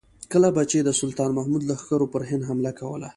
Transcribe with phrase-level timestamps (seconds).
[0.31, 3.09] کله به چې د سلطان محمود لښکرو پر هند حمله کوله.